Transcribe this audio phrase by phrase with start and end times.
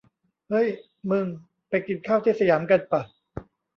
[0.49, 0.67] เฮ้ย
[1.09, 1.25] มึง
[1.69, 3.01] ไปกินข้าวที่สยามกันปะ